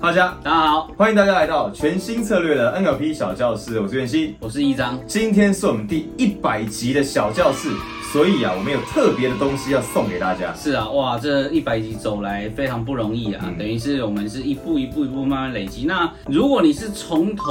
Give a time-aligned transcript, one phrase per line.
[0.00, 4.36] 大家大家好，欢迎大家来到全新策略的 NLP 小教室，我是袁熙。
[4.38, 4.96] 我是一章。
[5.08, 7.70] 今天是我们第一百集的小教室，
[8.12, 10.54] 所以啊，我们有特别的东西要送给大家。
[10.54, 15.84] 是啊，哇，这一百集走来非常不容易啊，嗯等于是我们是一步一步一步慢慢累积。
[15.84, 17.50] 那如果你是从头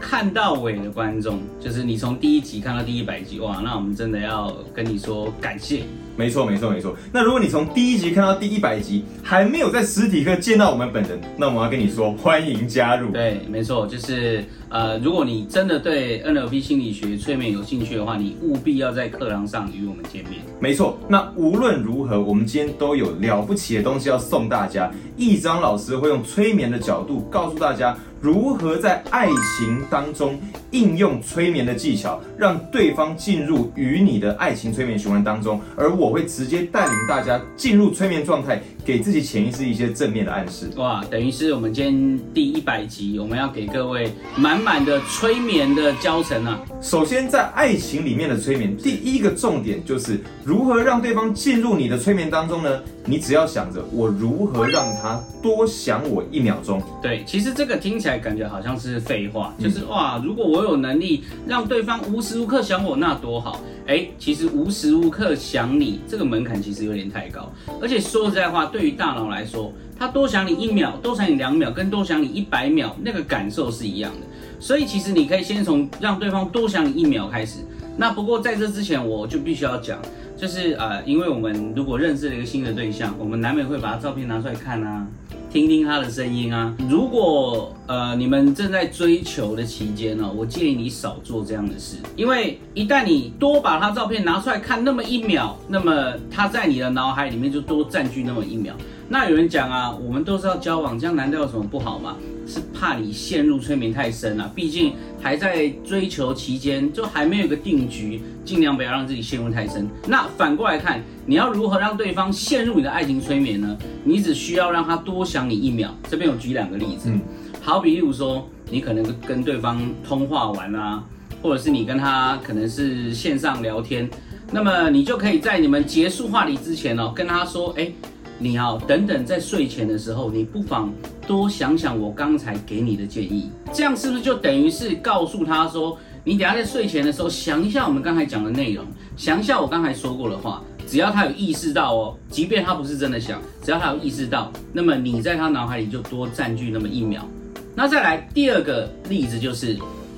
[0.00, 5.84] 看到尾的观众，就是你从第一集看到第一百集，哇，那我们真的要跟你说感谢。
[6.16, 6.96] 没错，没错，没错。
[7.12, 13.10] 那如果你从第一集看到第一百集，还没有在实体课见到我们本人，那我们要跟你说欢迎加入。
[13.10, 20.40] 对，没错，就是呃，如果你真的对 NLP 心理学催眠有兴趣的话，你务必要在课堂上与我们见面。
[20.58, 24.90] 没错，那无论如何，我们今天都有了不起的东西要送大家。
[25.16, 30.38] 易章老师会用催眠的角度告诉大家，如何在爱情当中
[30.70, 40.70] 应用催眠的技巧，让对方进入与你的爱情催眠循环当中，而我会直接带领大家进入催眠状态，给自己潜意识一些正面的暗示。
[40.76, 46.60] 哇，等于是我们今天第一百集，我们要给各位满满的催眠的教程啊！
[46.80, 52.80] 首先，在爱情里面的催眠，第一个重点就是如何让对方进入你的催眠当中呢？
[53.08, 56.82] 你只要想着我如何让他多想我一秒钟。
[57.00, 63.60] 对，其实这个听起来感觉好像是废话，就是哇，如果我有能力让对方无时无刻想我，那多好。
[63.86, 74.26] 哎，其实无时无刻想你这个门槛其实有点太高，而且说实在话，对于大脑来说，他多想你一秒，多想你两秒，跟多想你一百秒，那个感受是一样的。
[74.58, 77.58] 所以其实你可以先从让对方多想你一秒开始。
[77.96, 79.98] 那不过在这之前，我就必须要讲，
[80.36, 85.06] 就是呃，因为我们如果认识了一个新的对象，我们难免会把他照片拿出来看啊，
[85.50, 86.74] 听听他的声音啊。
[86.88, 98.74] 如果呃你们正在追求的期间呢、我建议你少做这样的事，因为一旦你多把他照片拿出来看那么一秒，那么他在你的脑海里面就多占据那么一秒。
[99.08, 102.16] 那有人讲啊，我们都是要交往，这样难道有什么不好吗？
[102.44, 109.88] 是怕你陷入催眠太深啊，毕竟还在追求期间，就还没有个定局，尽量不要让自己陷入太深。
[110.06, 113.76] 那反过来看，你要如何让对方陷入你的爱情催眠呢？
[114.04, 115.92] 你只需要让他多想你一秒。
[116.08, 117.20] 这边有举两个例子，嗯
[117.60, 121.02] 好比例如说，你可能跟对方通话完啊，
[121.42, 124.08] 或者是你跟他可能是线上聊天，
[124.52, 127.90] 那么你就可以在你们结束话题之前哦，跟他说，哎。
[128.38, 130.92] 你要等等在睡前的时候，你不妨
[131.26, 138.84] 多想想我刚才给你的建议，这样是不是就等于是告诉他说，你等下在睡前的时候想一下我们刚才讲的内容，
[139.16, 147.26] 想一下我刚才说过的话，只要他有意识到哦，即便他不是真的想，只要他有意识到，那么你在他脑海里就多占据那么一秒。
[147.74, 149.76] 那再来第二个例子就是。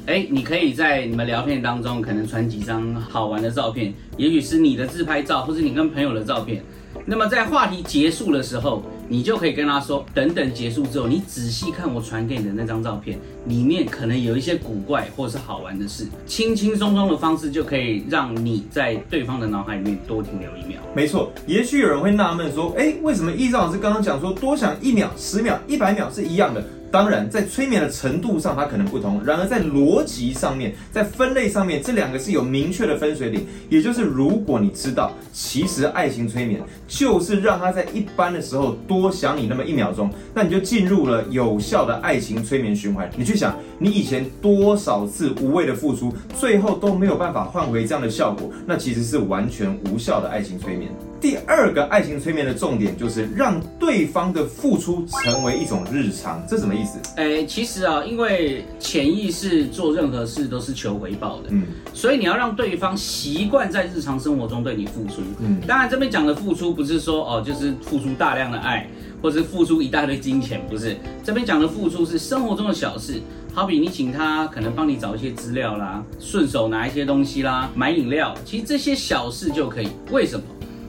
[0.09, 6.63] 哎，你可以在你们聊天当中，可能传几张好玩的照片，也许是你的自拍照，或是你跟朋友的照片。
[7.05, 20.81] 那么在话题结束的时候，你就可以跟他说，等等结束之后，你仔细看我传给你的那张照片，里面可能有一些古怪或是好玩的事，轻轻松松的方式就可以让你在对方的脑海里面多停留一秒。
[20.97, 26.65] 没错，也许有人会纳闷说，哎，为什么易章老师刚刚讲说多想一秒、十秒、一百秒是一样的？
[26.91, 29.23] 当然，在催眠的程度上，它可能不同。
[29.23, 33.47] 然而，在逻辑上面，在分类上面，这两个是有明确的分水岭。
[33.69, 43.11] 也就是，如果你知道，其实爱情催眠就是让他在一般的时候多想你那么一秒钟，那你就进入了有效的爱情催眠循环。
[43.17, 50.91] 你去想，你以前多少次无谓的付出，最后都没有办法换回这样的效果，那其实是完全无效的爱情催眠。
[51.21, 56.99] 第二个爱情催眠的重点就是让对方的付出成为一种日常，这什么意思？
[57.17, 65.23] 哎，其实啊，因为潜意识做任何事都是求回报的，嗯所以你要让对方习惯在日常生活中对你付出。
[65.41, 68.89] 嗯当然这边讲的付出不是说哦，就是付出大量的爱，
[69.21, 70.97] 或是付出一大堆金钱，不是。
[71.25, 73.21] 这边讲的付出是生活中的小事，
[73.53, 79.89] 好比你请他可能帮你找一些资料啦，顺手拿一些东西啦，买饮料，其实这些小事就可以。
[80.13, 80.45] 为什么？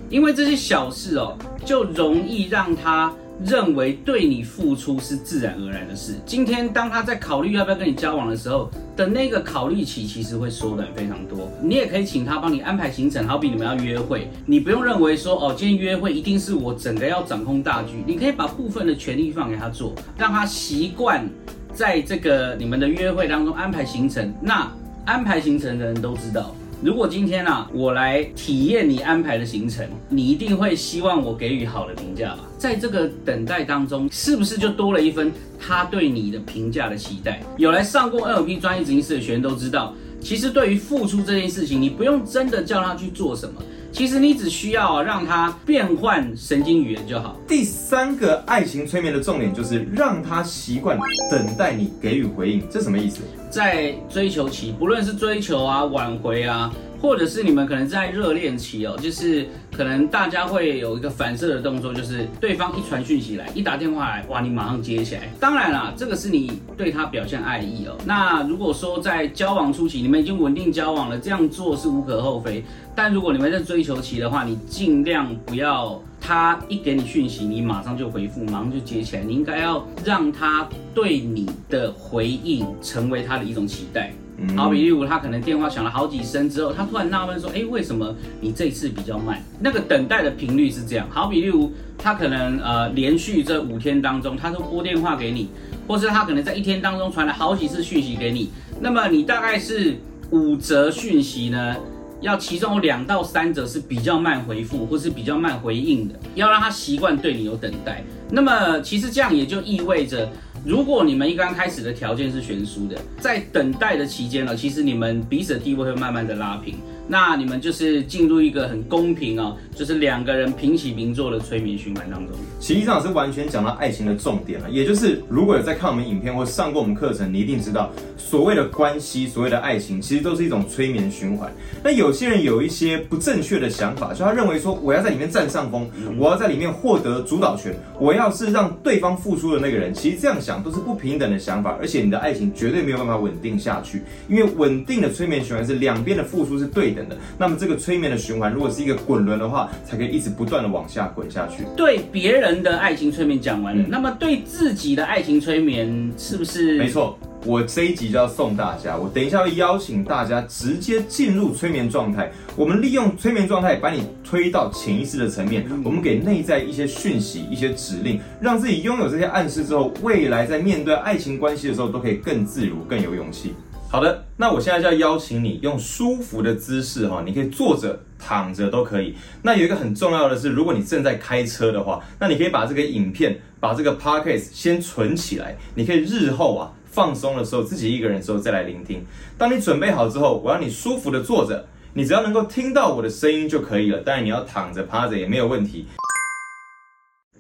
[0.09, 3.13] 因为这些小事哦，就容易让他
[3.45, 6.15] 认为对你付出是自然而然的事。
[6.25, 11.49] 今天当他在考虑要不要跟你交往的时候的那个考虑期，其实会缩短非常多。
[11.61, 21.25] 你也可以请他帮你安排行程，好比你们要约会，你不用认为说哦，今天约会一定是我整个要掌控大局，你可以把部分的权利放给他做，让他习惯
[21.73, 24.33] 在这个你们的约会当中安排行程。
[24.41, 24.69] 那
[25.05, 26.53] 安排行程的人都知道。
[26.81, 32.39] 如果今天啊，我来体验你安排的行程，你一定会希望我给予好的评价吧？
[32.57, 35.29] 在这个等待当中，是不是就多了一分
[35.59, 37.41] 他对你的评价的期待？
[37.57, 47.35] 有来上过 NLP 专业执行师的学员都知道，其实对于付出这件事情，你不用真的叫他去做什么，其实你只需要让他变换神经语言就好。
[47.47, 50.97] 第三个爱情催眠的重点就是让他习惯
[51.29, 53.21] 等待你给予回应，这什么意思？
[53.49, 56.71] 在追求期，不论是追求啊、挽回啊。
[57.01, 65.29] 或者是你们可能在热恋期哦，就是可能大家会有一个反射的动作，就是对方一传讯息来，一打电话来，哇，你马上接起来。
[65.39, 67.95] 当然啦，这个是你对他表现爱意哦。
[68.05, 72.63] 那如果说在交往初期，你们已经稳定交往了，这样做是无可厚非。
[72.95, 79.23] 但如果你们在追求期的话，你尽量不要他一给你讯息，你马上就回复，马上就接起来。
[79.23, 84.11] 你应该要让他对你的回应成为他的一种期待。
[84.55, 91.07] 好比例如他可能电话响了好几声之后，他突然纳闷说：“哎，为什么你这次比较慢？”那个等待的频率是这样。
[91.09, 95.49] 好比例如他可能呃连续这五天当中，他都拨电话给你，
[95.87, 98.49] 或是他可能在一天当中传了好几次讯息给你，
[98.79, 99.97] 那么你大概是
[100.31, 101.75] 五则讯息呢，
[102.21, 108.03] 要其中有两到三则是比较慢回复或是比较慢回应的，要让他习惯对你有等待。
[108.31, 110.29] 那么其实这样也就意味着。
[110.65, 116.75] 如果你们一刚开始的条件是悬殊的，在等待的期间呢，其实你们彼此的地位会慢慢的拉平。
[117.11, 122.35] 那你们就是进入一个很公平哦，就是两个人平起平坐的催眠循环当中。
[122.61, 131.51] 实际上是完全讲到爱情的重点了，也就是如果有在看我们影片或上过我们课程，你一定知道，所谓的关系，所谓的爱情，其实都是一种催眠循环。
[131.83, 146.91] 那有些人有一些不正确的想法，就他认为说，我要在里面占上风，我要在里面获得主导权，我要是让对方付出的那个人，其实这样想都是不平等的想法，而且你的爱情绝对没有办法稳定下去，因为稳定的催眠循环是两边的付出是对
[147.37, 151.63] 那么这个催眠的循环，如果是一个滚轮的话，才可以一直不断的往下滚下去。
[151.75, 156.77] 对别人的爱情催眠讲完了，那么对自己的爱情催眠是不是？
[156.77, 162.31] 没错，我这一集就要送大家，我等一下会邀请大家直接进入催眠状态。
[162.55, 173.53] 我们利用催眠状态把你推到潜意识的层面，我们给内在一些讯息、一些指令，让自己拥有这些暗示之后，未来在面对爱情关系的时候都可以更自如、更有勇气。
[173.91, 179.15] 好的，那我现在就要邀请你用舒服的姿势哈，你可以坐着、躺着都可以。
[179.41, 189.03] 那有一个很重要的是，如果你正在开车的话，那你可以把这个影片、把这个 podcast 先存起来，你可以日后啊放松的时候，自己一个人的时候再来聆听。
[189.39, 191.65] 当你准备好之后，我要你舒服的坐着，
[191.95, 193.97] 你只要能够听到我的声音就可以了。
[194.01, 195.87] 当然你要躺着、趴着也没有问题。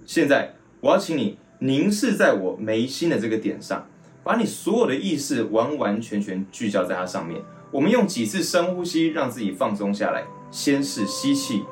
[0.03, 3.85] 现在我要请你凝视在我眉心的这个点上。
[4.23, 7.41] 把你所有的意识完完全全聚焦在它上面。
[7.71, 10.23] 我们用几次深呼吸，让自己放松下来。
[10.51, 11.63] 先是吸气，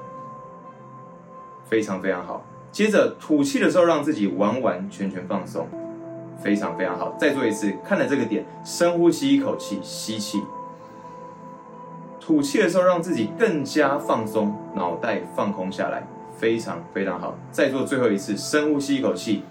[1.67, 2.45] 非常非常好。
[2.71, 5.67] 接着吐气的时候，让自己完完全全放松，
[6.43, 7.15] 非常非常好。
[7.19, 10.39] 再做一次，看着这个点，深呼吸一口气，吸气。
[12.19, 16.05] 吐气的时候，让自己更加放松，脑袋放空下来，
[16.37, 17.35] 非常非常好。
[17.51, 19.43] 再做最后一次，深呼吸一口气。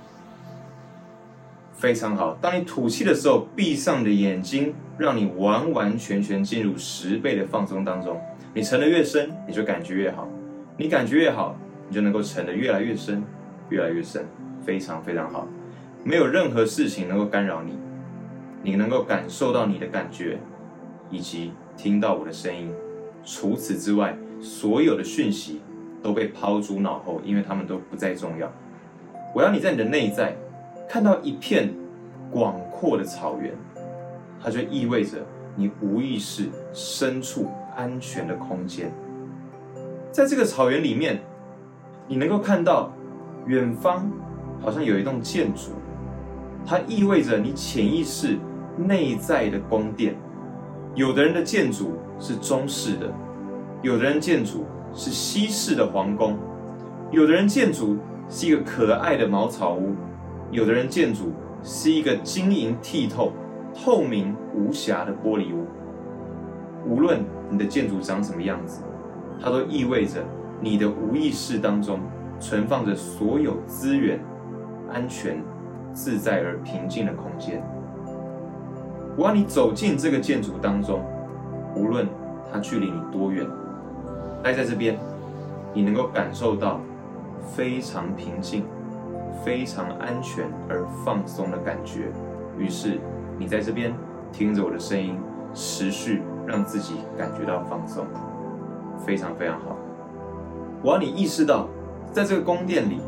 [1.77, 2.37] 非常好。
[2.41, 8.19] 当你吐气的时候，闭上你的眼睛，让你完完全全进入十倍的放松当中。
[8.55, 10.27] 你沉得越深，你就感觉越好。
[10.79, 11.55] 你感觉越好，
[11.89, 13.23] 你就能够沉得越来越深，
[13.69, 14.27] 越来越深。
[14.65, 15.47] 非常非常好，
[16.03, 17.79] 没有任何事情能够干扰你。
[18.63, 20.39] 你能够感受到你的感觉，
[21.11, 22.73] 以及听到我的声音。
[23.23, 25.61] 除此之外，所有的讯息
[26.03, 28.51] 都被抛诸脑后，因为他们都不再重要。
[29.35, 30.35] 我要你在你的内在。
[30.89, 31.75] 看到一片
[32.31, 33.53] 广阔的草原，
[34.43, 35.19] 它就意味着
[35.55, 38.93] 你无意识深处安全的空间。
[40.13, 41.21] 在这个草原里面，
[42.07, 42.93] 你能够看到
[43.47, 44.11] 远方
[44.61, 45.73] 好像有一栋建筑，
[46.65, 48.39] 它意味着你潜意识
[48.77, 50.15] 内在的宫殿。
[50.95, 53.13] 有的人的建筑是中式的，
[53.83, 56.39] 有的人建筑是西式的皇宫，
[57.11, 57.99] 有的人建筑
[58.31, 59.95] 是一个可爱的茅草屋。
[60.51, 63.33] 有的人建筑是一个晶莹剔透、
[63.75, 65.67] 透明无瑕的玻璃屋。
[66.89, 68.83] 无论你的建筑长什么样子，
[69.43, 70.23] 它都意味着
[70.61, 71.99] 你的无意识当中
[72.39, 74.21] 存放着所有资源、
[74.93, 75.43] 安全、
[75.93, 77.63] 自在而平静的空间。
[79.17, 81.01] 我要你走进这个建筑当中，
[81.75, 82.07] 无论
[82.53, 83.45] 它距离你多远，
[84.45, 84.97] 待在这边，
[85.75, 86.81] 你能够感受到
[87.55, 88.65] 非常平静。
[89.45, 92.11] 非常安全而放松的感觉，
[92.59, 92.99] 于是
[93.39, 93.95] 你在这边
[94.33, 95.17] 听着我的声音，
[95.55, 98.05] 持续让自己感觉到放松，
[99.05, 99.77] 非常非常好。
[100.83, 101.69] 我要你意识到，
[102.13, 103.01] 在这个宫殿里，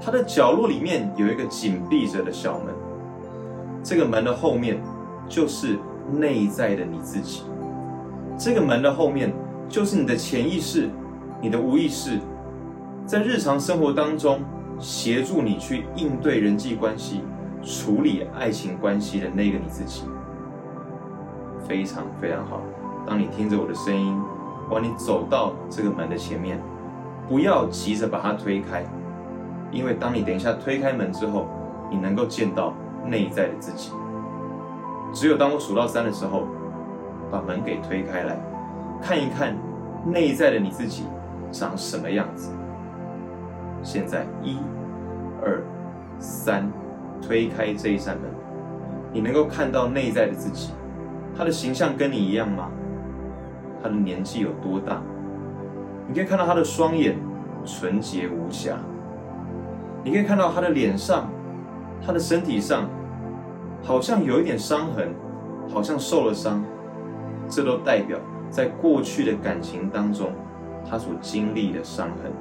[0.00, 2.74] 它的角落里面有一个紧闭着的小门，
[3.82, 4.80] 这个门的后面
[5.28, 5.78] 就是
[6.12, 7.42] 内在的你自己，
[8.36, 9.32] 这个门的后面
[9.68, 10.88] 就是你的潜意识，
[11.40, 12.18] 你的无意识，
[13.04, 14.40] 在日常生活当中
[14.78, 17.22] 协助你去应对人际关系、
[17.62, 20.04] 处理爱情关系的那个你自己，
[21.66, 22.60] 非常非常好。
[23.06, 24.16] 当你听着我的声音，
[24.70, 26.60] 往你走到这个门的前面，
[27.28, 28.84] 不要急着把它推开，
[29.70, 31.46] 因为当你等一下推开门之后，
[31.90, 33.90] 你能够见到内在的自己。
[35.12, 36.46] 只有当我数到三的时候，
[37.30, 38.38] 把门给推开来，
[39.02, 39.56] 看一看
[40.04, 41.04] 内在的你自己
[41.50, 42.52] 长什么样子。
[43.82, 44.58] 现在一、
[45.42, 45.62] 二、
[46.18, 46.70] 三，
[47.22, 48.30] 推开这一扇门，
[49.12, 50.72] 你能够看到内在的自己，
[51.36, 52.70] 他的形象跟你一样吗？
[53.82, 55.00] 他的年纪有多大？
[56.06, 57.16] 你可以看到他的双眼
[57.64, 58.76] 纯洁无瑕，
[60.02, 61.30] 你可以看到他的脸上、
[62.04, 62.88] 他的身体上，
[63.82, 65.14] 好像有一点伤痕，
[65.68, 66.64] 好像受了伤，
[67.48, 68.18] 这都代表
[68.50, 70.32] 在过去的感情当中，
[70.88, 72.32] 他所经历的伤痕。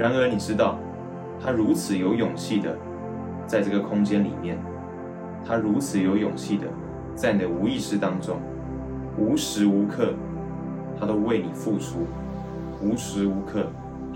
[0.00, 0.78] 然而，你知道，
[1.38, 2.74] 他如此有勇气的
[3.46, 4.58] 在这个空间里面，
[5.44, 6.66] 他如此有勇气的
[7.14, 8.38] 在你的无意识当中。
[9.18, 10.14] 无时无刻，
[10.98, 11.98] 他都为你付出；
[12.82, 13.66] 无时无刻，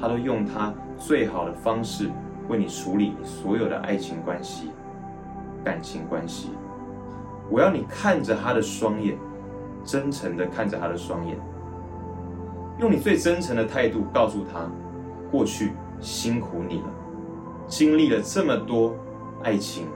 [0.01, 2.09] 他都用他最好的方式
[2.49, 4.71] 为你处理你所有的爱情关系、
[5.63, 6.53] 感情关系。
[7.51, 9.19] 我要你看着他的双眼，
[9.85, 11.37] 真诚的看着他的双眼，
[12.79, 14.67] 用你最真诚的态度告诉他：
[15.35, 16.85] 过去辛苦你了，
[17.67, 18.95] 经历了这么多
[19.43, 19.89] 爱情、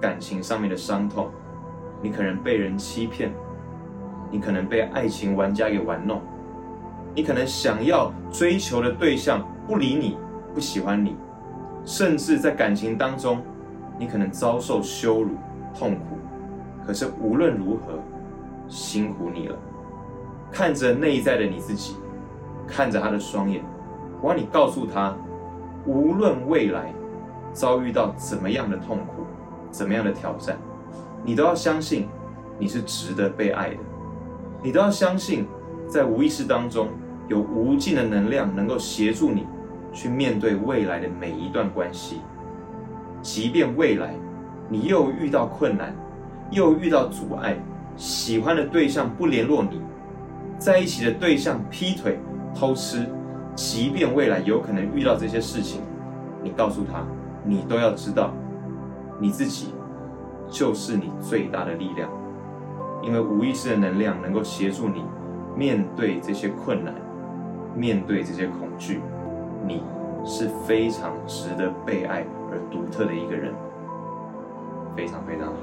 [0.00, 1.28] 感情上面的伤痛，
[2.00, 3.32] 你可能被人欺骗。
[4.30, 6.22] 你可能被爱情玩家给玩弄，
[7.12, 10.16] 你可能想要追求的对象不理你，
[10.54, 11.16] 不喜欢你，
[11.84, 13.42] 甚至在感情当中，
[13.98, 15.30] 你可能遭受羞辱、
[15.74, 16.16] 痛苦。
[16.86, 17.98] 可是无论如何，
[18.68, 19.58] 辛苦你了。
[20.52, 21.96] 看着内在的你自己，
[22.64, 23.62] 看着他的双眼，
[24.22, 25.14] 我要你告诉他，
[25.84, 26.94] 无论未来
[27.52, 29.24] 遭遇到怎么样的痛苦、
[29.70, 30.56] 怎么样的挑战，
[31.24, 32.08] 你都要相信
[32.56, 33.76] 你是值得被爱的。
[34.62, 35.44] 你都要相信，
[35.88, 36.88] 在无意识当中
[37.26, 39.44] 有无尽的能量能够协助你
[39.92, 42.20] 去面对未来的每一段关系。
[43.20, 44.14] 即便未来
[44.68, 45.92] 你又遇到困难，
[46.52, 47.56] 又遇到阻碍，
[47.96, 49.80] 喜欢的对象不联络你，
[50.58, 52.20] 在一起的对象劈腿、
[52.54, 53.04] 偷吃，
[53.54, 55.82] 即便未来有可能遇到这些事情，
[56.42, 57.04] 你告诉他，
[57.44, 58.30] 你都要知道，
[59.18, 59.74] 你自己
[60.48, 62.08] 就是你最大的力量。
[63.02, 65.04] 因为无意识的能量能够协助你
[65.56, 66.94] 面对这些困难，
[67.74, 69.00] 面对这些恐惧，
[69.66, 69.82] 你
[70.24, 73.52] 是非常值得被爱而独特的一个人，
[74.94, 75.54] 非常非常好。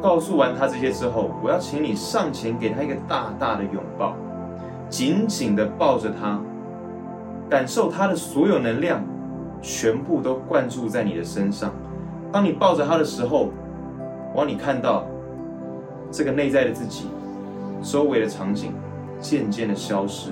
[0.00, 4.14] 告诉完他这些之后，我要请你上前给他一个大大的拥抱，
[4.88, 6.40] 紧紧的抱着他，
[7.48, 9.04] 感受他的所有能量
[9.60, 11.72] 全部都灌注在你的身上。
[12.32, 13.50] 当你抱着他的时候，
[14.34, 15.04] 我让你看到。
[16.08, 17.08] 这个内在的自己，
[17.82, 18.72] 周围的场景
[19.20, 20.30] 渐渐的消失，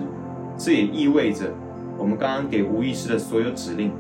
[0.57, 1.47] 这也意味着
[1.99, 3.91] 我们刚刚给无意识的所有指令，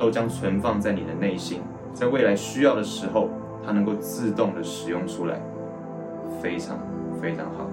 [0.00, 1.60] 都将存放在你的内心，
[1.94, 3.30] 在未来需要的时候，
[3.64, 5.40] 它能够自动的使用出来，
[6.42, 6.76] 非常
[7.20, 7.70] 非常好。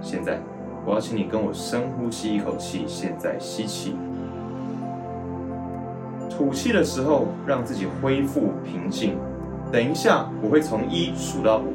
[0.00, 0.40] 现在
[0.84, 3.94] 我要请你跟我深呼吸一口气，现在吸气，
[6.28, 9.16] 吐气的时候让自己恢复平静。
[9.70, 11.72] 等一下我会从一数到五。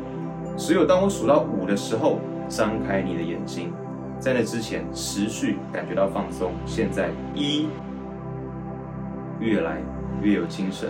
[0.57, 3.71] 只有当我数到五的时候，张开你的眼睛，
[4.19, 6.51] 在那之前持续感觉到放松。
[6.65, 7.67] 现在一，
[9.39, 9.77] 越来
[10.21, 10.89] 越有精神；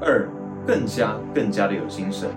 [0.00, 0.28] 二，
[0.66, 2.30] 更加更加的有精神；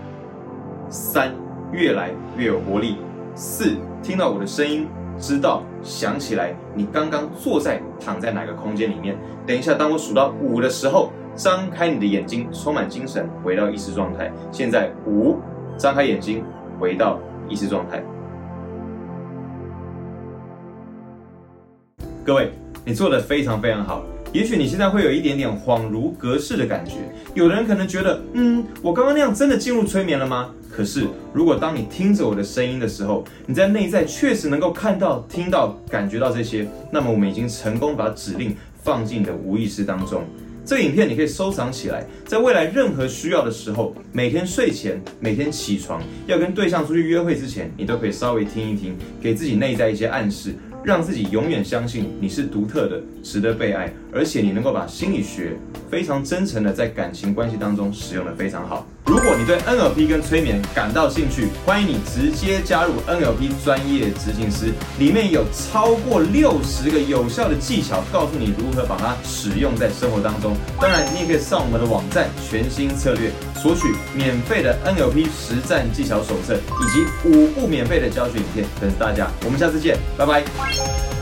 [0.89, 1.31] 三，
[1.71, 2.97] 越来越有活力；
[3.35, 4.87] 四，听到我的声音，
[5.19, 9.17] 知道想起来你刚刚坐在躺在哪个空间里面。
[9.45, 14.31] 等一下，当我数到五的时候，张开你的眼睛，充满精神，回到意识状态。
[14.51, 15.37] 现在五。
[15.77, 16.41] 张开眼睛，
[16.79, 18.01] 回到意识状态。
[22.23, 22.53] 各位，
[22.85, 24.01] 你做的非常非常好。
[24.35, 26.95] 也许你现在会有一点点恍如隔世的感觉。
[27.33, 30.53] 有的人可能觉得，嗯，我刚刚那样真的进入催眠了吗？
[30.69, 40.21] 可是，如果当你听着我的声音的时候，你在内在确实能够看到、听到、感觉到这些，那么我们已经成功把指令放进你的无意识当中。
[40.65, 50.53] 这个影片你可以收藏起来，在未来任何需要的时候，每天睡前、每天起床要跟对象出去约会之前，你都可以稍微听一听，给自己内在一些暗示，
[50.85, 55.57] 让自己永远相信你是独特的，值得被爱，而且你能够把心理学
[55.89, 58.85] 非常真诚的在感情关系当中使用的非常好。
[59.05, 70.55] 如果你对 NLP 跟催眠感到兴趣，欢迎你直接加入 NLP 专业执行师，里面有超过六十个有效的技巧，告诉你如何把它使用在生活当中。
[70.81, 79.29] 当然，你也可以上我们的网站全新策略，索取免费的 NLP 实战技巧手册，以及五部免费的教学影片，等着大家。
[79.45, 81.14] 我们下次见，拜拜。